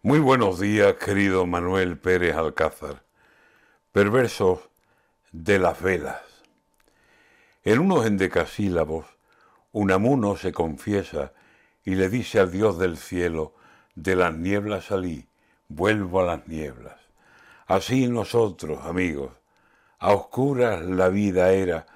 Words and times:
Muy 0.00 0.20
buenos 0.20 0.60
días, 0.60 0.94
querido 0.94 1.44
Manuel 1.44 1.98
Pérez 1.98 2.36
Alcázar. 2.36 3.02
Perversos 3.90 4.60
de 5.32 5.58
las 5.58 5.82
velas. 5.82 6.20
En 7.64 7.80
unos 7.80 8.06
endecasílabos, 8.06 9.06
Unamuno 9.72 10.36
se 10.36 10.52
confiesa 10.52 11.32
y 11.84 11.96
le 11.96 12.08
dice 12.08 12.38
al 12.38 12.52
Dios 12.52 12.78
del 12.78 12.96
cielo, 12.96 13.54
de 13.96 14.14
las 14.14 14.32
nieblas 14.32 14.84
salí, 14.84 15.26
vuelvo 15.66 16.20
a 16.20 16.26
las 16.26 16.46
nieblas. 16.46 17.00
Así 17.66 18.06
nosotros, 18.06 18.78
amigos, 18.84 19.32
a 19.98 20.12
oscuras 20.12 20.80
la 20.84 21.08
vida 21.08 21.50
era, 21.50 21.86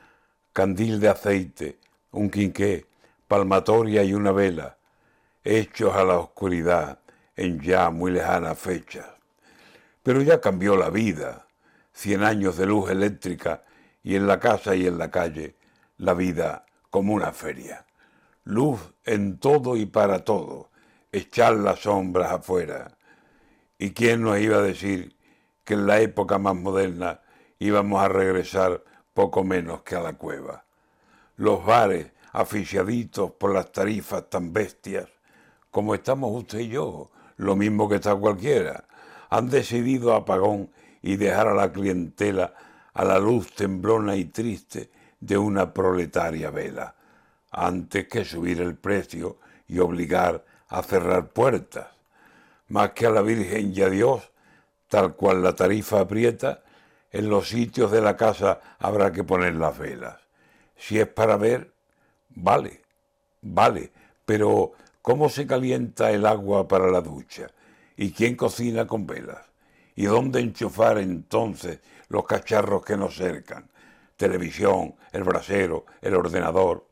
candil 0.52 0.98
de 0.98 1.08
aceite, 1.08 1.78
un 2.10 2.30
quinqué, 2.30 2.84
palmatoria 3.28 4.02
y 4.02 4.12
una 4.12 4.32
vela, 4.32 4.76
hechos 5.44 5.94
a 5.94 6.02
la 6.02 6.18
oscuridad 6.18 6.98
en 7.36 7.60
ya 7.60 7.90
muy 7.90 8.10
lejana 8.10 8.54
fecha. 8.54 9.16
Pero 10.02 10.22
ya 10.22 10.40
cambió 10.40 10.76
la 10.76 10.90
vida, 10.90 11.46
cien 11.92 12.22
años 12.22 12.56
de 12.56 12.66
luz 12.66 12.90
eléctrica 12.90 13.64
y 14.02 14.16
en 14.16 14.26
la 14.26 14.40
casa 14.40 14.74
y 14.74 14.86
en 14.86 14.98
la 14.98 15.10
calle, 15.10 15.56
la 15.96 16.14
vida 16.14 16.66
como 16.90 17.14
una 17.14 17.32
feria. 17.32 17.86
Luz 18.44 18.80
en 19.04 19.38
todo 19.38 19.76
y 19.76 19.86
para 19.86 20.24
todo, 20.24 20.70
echar 21.12 21.54
las 21.54 21.80
sombras 21.80 22.32
afuera. 22.32 22.96
¿Y 23.78 23.92
quién 23.92 24.22
nos 24.22 24.38
iba 24.38 24.58
a 24.58 24.62
decir 24.62 25.16
que 25.64 25.74
en 25.74 25.86
la 25.86 26.00
época 26.00 26.38
más 26.38 26.54
moderna 26.54 27.20
íbamos 27.58 28.02
a 28.02 28.08
regresar 28.08 28.82
poco 29.14 29.44
menos 29.44 29.82
que 29.82 29.94
a 29.94 30.00
la 30.00 30.14
cueva? 30.14 30.64
Los 31.36 31.64
bares, 31.64 32.10
aficiaditos 32.32 33.32
por 33.32 33.52
las 33.52 33.70
tarifas 33.72 34.28
tan 34.28 34.52
bestias, 34.52 35.08
como 35.70 35.94
estamos 35.94 36.30
usted 36.32 36.60
y 36.60 36.68
yo, 36.68 37.10
lo 37.42 37.56
mismo 37.56 37.88
que 37.88 37.96
está 37.96 38.14
cualquiera, 38.14 38.84
han 39.30 39.48
decidido 39.48 40.14
apagón 40.14 40.70
y 41.02 41.16
dejar 41.16 41.48
a 41.48 41.54
la 41.54 41.72
clientela 41.72 42.54
a 42.94 43.04
la 43.04 43.18
luz 43.18 43.52
temblona 43.54 44.16
y 44.16 44.26
triste 44.26 44.90
de 45.18 45.38
una 45.38 45.72
proletaria 45.72 46.50
vela, 46.50 46.94
antes 47.50 48.08
que 48.08 48.24
subir 48.24 48.60
el 48.60 48.76
precio 48.76 49.38
y 49.66 49.78
obligar 49.78 50.44
a 50.68 50.82
cerrar 50.82 51.28
puertas. 51.28 51.88
Más 52.68 52.90
que 52.90 53.06
a 53.06 53.10
la 53.10 53.22
Virgen 53.22 53.72
y 53.74 53.82
a 53.82 53.90
Dios, 53.90 54.30
tal 54.88 55.14
cual 55.14 55.42
la 55.42 55.54
tarifa 55.54 56.00
aprieta, 56.00 56.62
en 57.10 57.28
los 57.28 57.48
sitios 57.48 57.90
de 57.90 58.00
la 58.00 58.16
casa 58.16 58.60
habrá 58.78 59.12
que 59.12 59.24
poner 59.24 59.54
las 59.54 59.78
velas. 59.78 60.16
Si 60.76 60.98
es 60.98 61.06
para 61.06 61.36
ver, 61.36 61.72
vale, 62.30 62.82
vale, 63.42 63.92
pero 64.24 64.72
¿cómo 65.02 65.28
se 65.28 65.46
calienta 65.46 66.10
el 66.10 66.24
agua 66.24 66.66
para 66.66 66.90
la 66.90 67.00
ducha? 67.00 67.48
¿Y 67.96 68.12
quién 68.12 68.36
cocina 68.36 68.86
con 68.86 69.06
velas? 69.06 69.44
¿Y 69.94 70.06
dónde 70.06 70.40
enchufar 70.40 70.98
entonces 70.98 71.80
los 72.08 72.24
cacharros 72.24 72.84
que 72.84 72.96
nos 72.96 73.16
cercan? 73.16 73.70
Televisión, 74.16 74.94
el 75.12 75.24
brasero, 75.24 75.84
el 76.00 76.14
ordenador. 76.14 76.86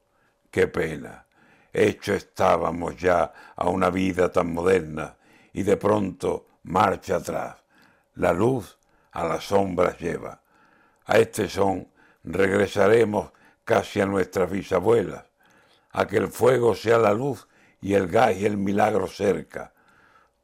Qué 0.50 0.66
pena. 0.66 1.26
Hecho 1.72 2.14
estábamos 2.14 2.96
ya 2.96 3.32
a 3.56 3.68
una 3.68 3.90
vida 3.90 4.30
tan 4.30 4.52
moderna 4.52 5.16
y 5.52 5.62
de 5.62 5.76
pronto 5.76 6.48
marcha 6.64 7.16
atrás. 7.16 7.56
La 8.14 8.32
luz 8.32 8.76
a 9.12 9.24
las 9.24 9.44
sombras 9.44 9.98
lleva. 9.98 10.42
A 11.06 11.18
este 11.18 11.48
son 11.48 11.88
regresaremos 12.24 13.32
casi 13.64 14.00
a 14.00 14.06
nuestras 14.06 14.50
bisabuelas, 14.50 15.24
a 15.92 16.06
que 16.06 16.16
el 16.16 16.28
fuego 16.28 16.74
sea 16.74 16.98
la 16.98 17.12
luz 17.12 17.46
y 17.80 17.94
el 17.94 18.08
gas 18.08 18.36
y 18.36 18.46
el 18.46 18.56
milagro 18.56 19.06
cerca. 19.06 19.72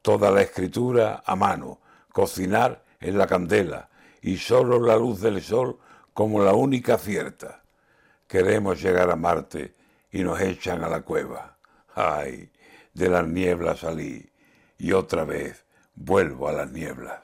Toda 0.02 0.30
la 0.30 0.42
escritura 0.42 1.22
a 1.24 1.36
mano, 1.36 1.80
cocinar 2.12 2.84
en 3.00 3.18
la 3.18 3.26
candela 3.26 3.88
y 4.22 4.38
solo 4.38 4.80
la 4.80 4.96
luz 4.96 5.20
del 5.20 5.42
sol 5.42 5.78
como 6.12 6.42
la 6.42 6.54
única 6.54 6.98
cierta. 6.98 7.62
Queremos 8.26 8.80
llegar 8.80 9.10
a 9.10 9.16
Marte 9.16 9.74
y 10.10 10.22
nos 10.22 10.40
echan 10.40 10.82
a 10.82 10.88
la 10.88 11.02
cueva. 11.02 11.58
Ay, 11.94 12.50
de 12.94 13.08
las 13.08 13.26
nieblas 13.26 13.80
salí 13.80 14.30
y 14.78 14.92
otra 14.92 15.24
vez 15.24 15.64
vuelvo 15.94 16.48
a 16.48 16.52
las 16.52 16.70
nieblas. 16.70 17.20